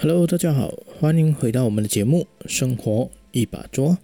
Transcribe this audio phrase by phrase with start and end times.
[0.00, 3.98] Hello，大家好，欢迎回到我们的节目《生活一把捉》。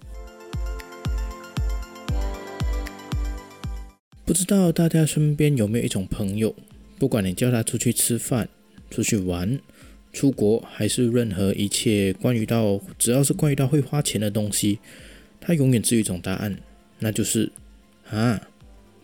[4.25, 6.53] 不知道大家身边有没有一种朋友，
[6.99, 8.49] 不管你叫他出去吃饭、
[8.91, 9.57] 出去玩、
[10.13, 14.81] 出国，还是任何一切关于到只要是关于到会花钱的东西，
[15.41, 16.59] 他永远只有一种答案，
[16.99, 17.53] 那就是
[18.11, 18.41] 啊，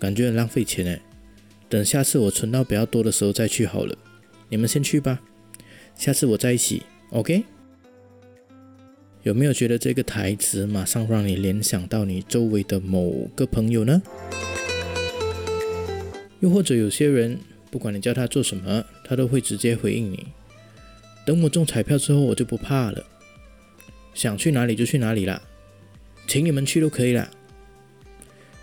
[0.00, 1.00] 感觉很浪费钱哎。
[1.68, 3.96] 等下次我存到比较多的时候再去好了，
[4.48, 5.20] 你们先去吧，
[6.00, 7.44] 下次我再一起，OK？
[9.22, 14.00] 有没有觉得这个台词马上让你联想到你周围的某个朋友呢？
[16.40, 17.38] 又或者有些人，
[17.70, 20.28] 不管你叫他做什么，他都会直接回应你
[21.26, 23.04] ：“等我中彩票之后，我就不怕了，
[24.14, 25.42] 想去哪里就去哪里啦，
[26.26, 27.30] 请你们去都可以啦。”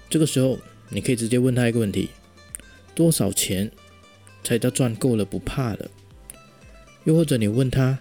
[0.10, 0.58] 这个时候，
[0.90, 2.10] 你可以直接问他一个问题：
[2.96, 3.72] 多少钱
[4.44, 5.92] 才叫赚够了不怕了？
[7.08, 8.00] 又或者你问他：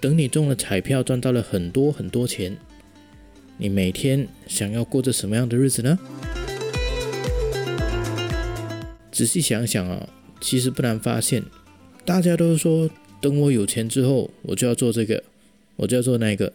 [0.00, 2.56] 等你中了彩票，赚到了很多很多钱，
[3.58, 5.98] 你每天想要过着什么样的日子呢？
[9.12, 10.08] 仔细想想啊，
[10.40, 11.42] 其实不难发现，
[12.06, 12.88] 大家都说
[13.20, 15.22] 等我有钱之后，我就要做这个，
[15.76, 16.54] 我就要做那个。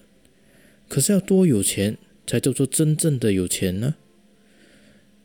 [0.89, 3.93] 可是要多有钱才叫做真正的有钱呢？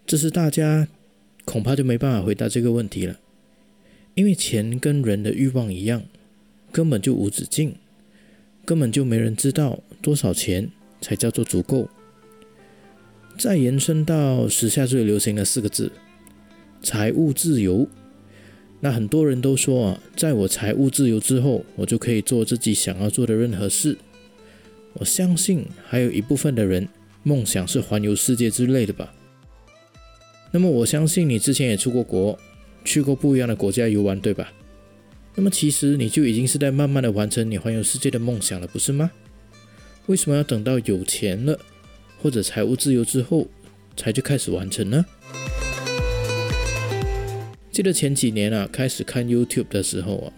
[0.06, 0.88] 这是大家
[1.46, 3.18] 恐怕就没办法回答这个问题了，
[4.12, 6.02] 因为钱跟人的欲望一样，
[6.72, 7.74] 根本就无止境，
[8.64, 11.88] 根本就没人知道多少钱才叫做足够。
[13.38, 15.90] 再延伸到时下最流行的四个字。
[16.82, 17.86] 财务自由，
[18.80, 23.98] 那很多人都说啊，在我财务自由之后，我就可以做自己想要做的任何事。
[24.94, 26.88] 我相信还有一部分的人
[27.22, 29.12] 梦想是环游世界之类的吧。
[30.50, 32.38] 那么我相信你之前也出过国，
[32.84, 34.52] 去过不一样的国家游玩，对吧？
[35.34, 39.10] 那么其实你就已经是在慢慢的完成你环游世界的梦想了，不是吗？
[40.06, 41.58] 为什么要等到有钱了
[42.18, 43.46] 或者财务自由之后
[43.96, 45.04] 才就开始完成呢？
[47.70, 50.32] 记得前几年啊，开始看 YouTube 的时候啊，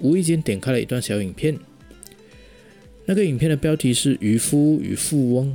[0.00, 1.56] 无意间点开了一段小影片。
[3.04, 5.48] 那个影片的标题是《渔夫与富翁》。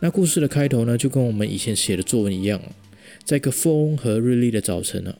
[0.00, 2.60] 那故事的开头呢，就跟我们以前写的作文一样，
[3.24, 5.14] 在一个风和日丽的早晨啊，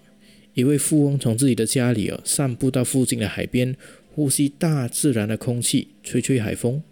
[0.61, 3.75] 一位富翁从自己的家里啊，散步到附近的海边，
[4.15, 6.83] 呼吸大自然的空气，吹吹海风。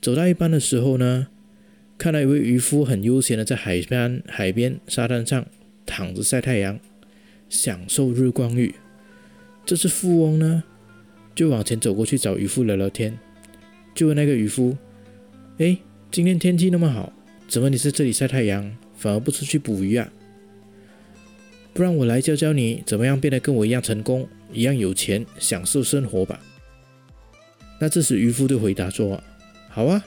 [0.00, 1.28] 走到一半的时候呢，
[1.96, 5.46] 看到一位渔夫很悠闲的在海边海边沙滩上
[5.84, 6.78] 躺着晒太阳。
[7.48, 8.74] 享受日光浴，
[9.64, 10.62] 这只富翁呢，
[11.34, 13.18] 就往前走过去找渔夫聊聊天，
[13.94, 14.76] 就问那个渔夫
[15.56, 15.78] ：“哎，
[16.10, 17.10] 今天天气那么好，
[17.48, 20.12] 怎么你在这里晒太阳，反而不出去捕鱼啊？
[21.78, 26.40] 不然我来教教你，怎么样变得跟我一样成功，一样有钱，享受生活吧。”
[27.80, 29.22] 那这时渔夫就回答说
[29.70, 30.04] ：“好啊，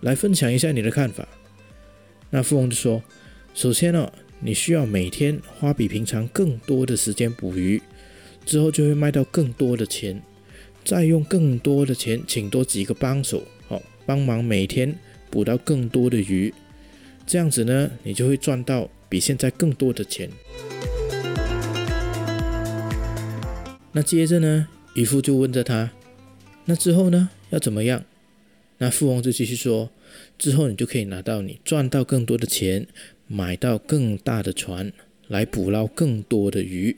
[0.00, 1.28] 来分享一下你的看法。”
[2.28, 3.00] 那富翁就说
[3.54, 4.12] ：“首先呢。”
[4.44, 7.80] 你需要每天花比平常更多的时间捕鱼，
[8.44, 10.20] 之后就会卖到更多的钱，
[10.84, 14.92] 再用更多的钱请多几个帮手，好帮忙每天
[15.30, 16.52] 捕到更多的鱼，
[17.24, 20.28] 这样子呢，你就会赚到比现在更多的钱。
[23.92, 25.90] 那接着呢，渔夫就问着他，
[26.64, 28.04] 那之后呢，要怎么样？
[28.78, 29.90] 那富翁就继续说，
[30.38, 32.86] 之后你就可以拿到你赚到更多的钱。
[33.28, 34.92] 买到更大的船
[35.28, 36.94] 来捕捞更多的鱼，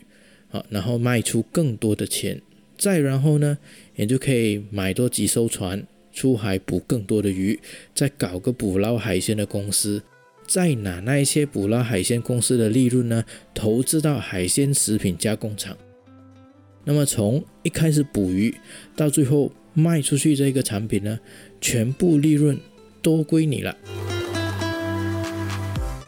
[0.49, 2.43] 好，然后卖出更多的钱，
[2.77, 3.56] 再然后呢，
[3.94, 7.61] 也就可以买多几艘船出海捕更多的鱼，
[7.94, 10.02] 再搞个捕捞海鲜的公司，
[10.49, 13.25] 再拿那一些捕捞海鲜公司的利润呢，
[13.55, 15.79] 投资到海鲜食品加工厂。
[16.84, 18.54] 那么从一开始捕鱼
[18.94, 21.19] 到最后卖出去这个产品呢，
[21.60, 22.58] 全部利润
[23.00, 23.76] 都归你了。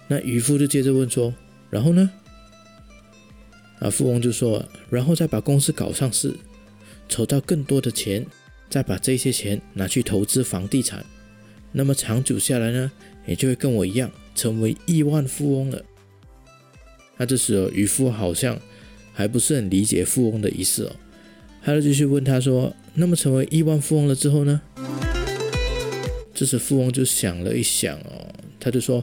[0.08, 1.34] 那渔夫就接着问说
[1.68, 2.10] ：“然后呢？”
[3.80, 6.34] 啊，富翁就说：“然后再把公司搞上市，
[7.08, 8.24] 筹到更多的钱，
[8.70, 11.04] 再把这些钱拿去投资房地产。
[11.72, 12.92] 那么长久下来呢，
[13.26, 15.82] 也就会跟我一样成为亿万富翁了。”
[17.18, 18.58] 那这时候渔夫好像
[19.16, 20.94] 还不是很理解富翁的意思哦，
[21.62, 24.60] 他就继续问他说：“那么成为亿万富翁了之后呢？”
[26.34, 28.28] 这时富翁就想了一想哦，
[28.60, 29.02] 他就说。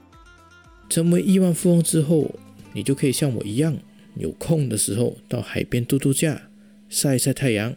[0.89, 2.35] 成为亿万富翁之后，
[2.73, 3.75] 你就可以像我一样，
[4.15, 6.49] 有空的时候到海边度度假、
[6.87, 7.73] 晒一晒太阳、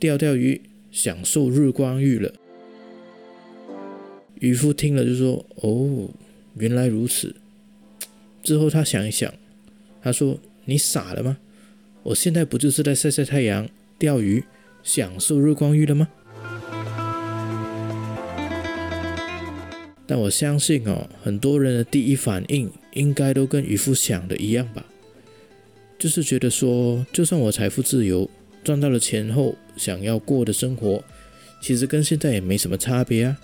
[0.00, 0.60] 钓钓鱼，
[0.90, 2.34] 享受日光浴了。
[4.40, 6.10] 渔夫听了就说：“哦，
[6.56, 7.36] 原来如此。”
[8.42, 9.32] 之后他想一想，
[10.02, 11.38] 他说：“你傻了吗？
[12.08, 13.68] 我现在不就是在晒晒太阳、
[13.98, 14.42] 钓鱼、
[14.82, 16.08] 享受日光浴了吗？
[20.06, 24.82] 但我相信哦，很多人的第一反应应该都跟渔夫想的一样吧，
[25.98, 28.30] 就是觉得说，就算我财富自由，
[28.64, 31.04] 赚到了钱后，想要过的生活，
[31.60, 33.36] 其实跟现在也没什么差别啊。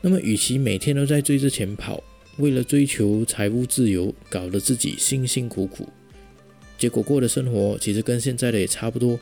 [0.00, 2.02] 那么，与其每天都在追着钱跑，
[2.38, 5.88] 为了追求财务自由，搞得自己辛辛苦苦，
[6.78, 9.18] 结果过的生活其实跟现在的也差不多。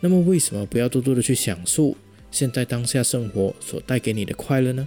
[0.00, 1.94] 那么，为什么不要多多的去享受
[2.30, 4.86] 现在当下生活所带给你的快乐呢？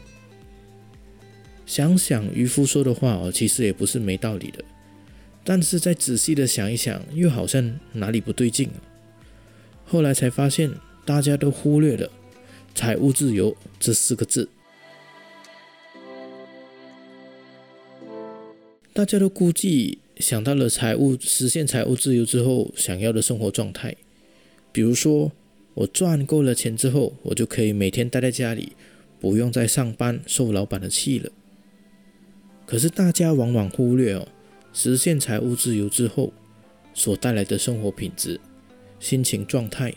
[1.66, 4.64] 想想渔夫说的话哦，其实也不是没道理的，
[5.44, 8.70] 但是再仔细的想一想，又好像哪里不对劲
[9.86, 10.72] 后来才发现，
[11.04, 12.10] 大家都忽略了
[12.74, 14.48] “财务自由”这四个字。
[18.94, 23.96] 大家都估计想到了财务实现财务自由之后想要的生活状态，
[24.72, 25.32] 比如说
[25.74, 28.74] 我赚够了钱之后，我就可以每天待在家里，
[29.20, 31.30] 不用再上班受老板的气了。
[32.66, 34.28] 可是大家往往忽略哦，
[34.74, 36.34] 实现财务自由之后
[36.94, 38.40] 所带来的生活品质、
[39.00, 39.94] 心情状态，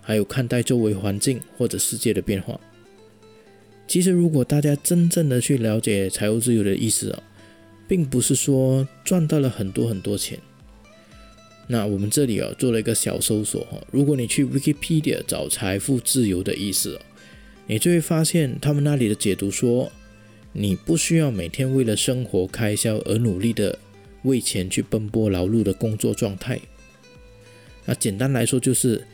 [0.00, 2.58] 还有看待周围环境或者世界的变化。
[3.88, 7.22] 其实，如果大家真正的去了解财务自由的意思啊，
[7.86, 10.38] 并不是说赚到了很多很多钱。
[11.66, 17.00] 那我们这里啊做了一个小搜索哈，如果你去 Wikipedia 找财富自由的意思
[17.66, 19.90] 你就会发现他们那里的解读说。
[20.58, 23.78] 你不需要每天为了生活开销而努力的
[24.22, 26.58] 为钱去奔波劳碌的工作状态。
[27.84, 29.06] 那简单来说就是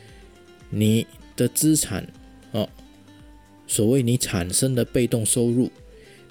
[0.69, 1.05] 你
[1.35, 2.07] 的资产
[2.51, 2.69] 哦，
[3.67, 5.69] 所谓你产生的被动收入，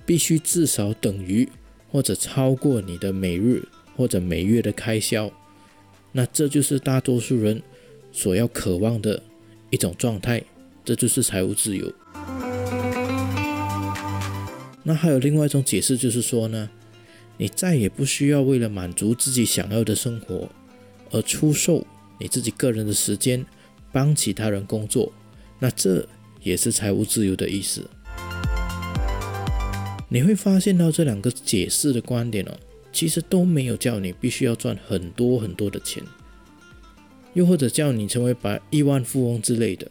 [0.07, 1.47] 必须至少等于
[1.93, 3.63] 或者超过你的每日
[3.95, 5.31] 或者每月的开销。
[6.11, 7.63] 那这就是大多数人
[8.11, 9.23] 所要渴望的
[9.71, 10.43] 一种状态，
[10.85, 11.93] 这就是财务自由。
[14.83, 16.69] 那还有另外一种解释，就是说呢，
[17.37, 20.49] 你再也不需要为了满足自己想要的生活
[21.11, 21.87] 而出售
[22.19, 23.45] 你自己个人的时间，
[23.93, 25.13] 帮其他人工作。
[25.59, 26.09] 那这
[26.43, 27.89] 也是财务自由的意思。
[30.13, 32.53] 你会发现到这两个解释的观点哦，
[32.93, 36.03] 其实都没有叫你必须要赚很多很多的钱，
[37.33, 39.91] 又或者叫你成为百亿万富翁之类的。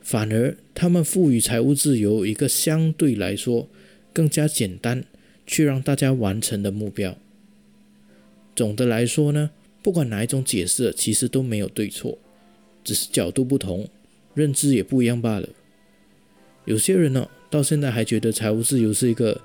[0.00, 3.68] 反而，他们赋予财务自由一个相对来说
[4.14, 5.04] 更加简单、
[5.46, 7.14] 去让大家完成的目标。
[8.54, 9.50] 总的来说呢，
[9.82, 12.16] 不管哪一种解释，其实都没有对错，
[12.82, 13.86] 只是角度不同，
[14.32, 15.46] 认知也不一样罢了。
[16.64, 19.40] 有些人呢，到现在还觉得财务自由是一个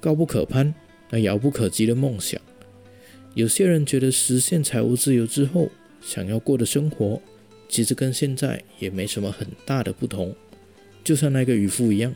[0.00, 0.74] 高不可攀、
[1.10, 2.40] 那遥不可及的梦想；
[3.34, 5.70] 有些人觉得实现财务自由之后，
[6.02, 7.22] 想要过的生活。
[7.68, 10.34] 其实跟现在也没什么很大的不同，
[11.04, 12.12] 就像那个渔夫一样。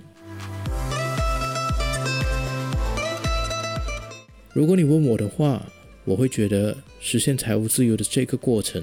[4.53, 5.65] 如果你问我的话，
[6.05, 8.83] 我会觉得实现财务自由的这个过程，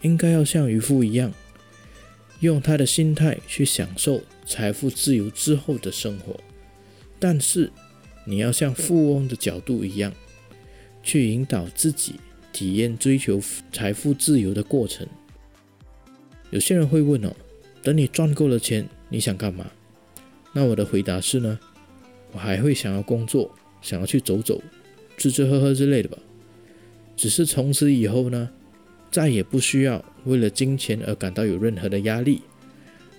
[0.00, 1.32] 应该要像渔夫一样，
[2.40, 6.38] 用他的心态去享受财富自由之后的生活。
[7.18, 7.70] 但是，
[8.24, 10.12] 你要像富翁的角度一样，
[11.02, 12.16] 去引导自己
[12.52, 13.40] 体验追求
[13.72, 15.06] 财富自由的过程。
[16.50, 17.34] 有些人会问哦，
[17.82, 19.70] 等你赚够了钱，你想干嘛？
[20.52, 21.58] 那我的回答是呢，
[22.32, 24.60] 我还会想要工作，想要去走走，
[25.16, 26.18] 吃吃喝喝之类的吧。
[27.16, 28.50] 只是从此以后呢，
[29.10, 32.42] 再也不需要为了金钱而感到有任何的压力。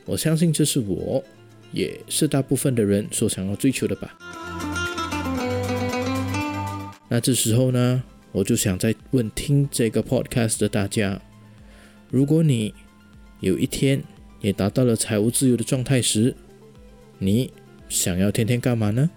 [0.05, 1.24] 我相信这是我，
[1.72, 4.17] 也是大部分的人所想要追求的吧。
[7.10, 11.22] 那这时候呢，我就想再问听这个 podcast 的大家，
[12.10, 12.74] 如果你
[13.39, 14.03] 有一天
[14.41, 16.36] 也达到了财务自由的状态时，
[17.19, 17.51] 你
[17.88, 19.10] 想要天天干嘛呢？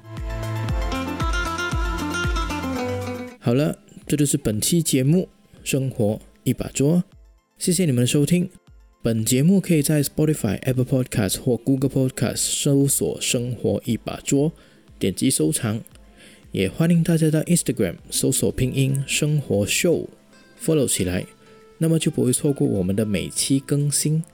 [3.41, 5.29] 好了，这就是本期节目
[5.65, 6.97] 《生活一把桌》，
[7.59, 8.49] 谢谢你们的收听。
[9.07, 14.53] 本节目可以在 Spotify、Apple Podcast 或 Google Podcast 搜索“生活一把桌”，
[14.99, 15.81] 点击收藏。
[16.51, 20.09] 也欢迎大家到 Instagram 搜索拼音“生活秀
[20.61, 21.25] ”，follow 起来。
[21.79, 24.25] 那么就不会错过我们的每期更新。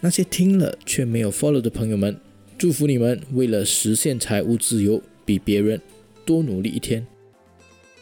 [0.00, 2.16] 那些听了却没有 follow 的朋友们，
[2.56, 5.78] 祝福你们为了实现财务自由，比别人
[6.24, 7.06] 多努力一天。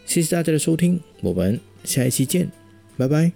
[0.06, 2.48] 谢谢大家的收听，我们下一期见，
[2.96, 3.32] 拜拜。